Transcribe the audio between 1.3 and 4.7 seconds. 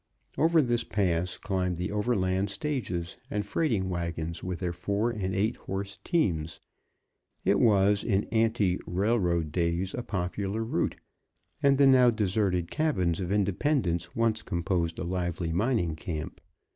climbed the overland stages and freighting wagons with